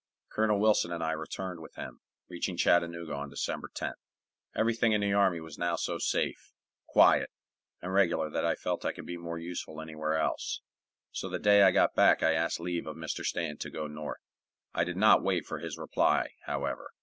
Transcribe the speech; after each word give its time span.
Colonel 0.29 0.59
Wilson 0.59 0.91
and 0.91 1.03
I 1.03 1.11
returned 1.11 1.59
with 1.59 1.75
him, 1.75 2.01
reaching 2.27 2.57
Chattanooga 2.57 3.13
on 3.13 3.29
December 3.29 3.69
10th. 3.71 4.01
Everything 4.55 4.93
in 4.93 5.01
the 5.01 5.13
army 5.13 5.39
was 5.39 5.59
now 5.59 5.75
so 5.75 5.99
safe, 5.99 6.53
quiet, 6.87 7.29
and 7.83 7.93
regular 7.93 8.27
that 8.31 8.43
I 8.43 8.55
felt 8.55 8.83
I 8.83 8.93
could 8.93 9.05
be 9.05 9.15
more 9.17 9.37
useful 9.37 9.79
anywhere 9.79 10.15
else, 10.17 10.61
so 11.11 11.29
the 11.29 11.37
day 11.37 11.61
I 11.61 11.69
got 11.69 11.93
back 11.93 12.23
I 12.23 12.33
asked 12.33 12.59
leave 12.59 12.87
of 12.87 12.95
Mr. 12.97 13.23
Stanton 13.23 13.57
to 13.59 13.69
go 13.69 13.85
North. 13.85 14.23
I 14.73 14.83
did 14.85 14.97
not 14.97 15.21
wait 15.21 15.45
for 15.45 15.59
his 15.59 15.77
reply, 15.77 16.29
however. 16.47 16.89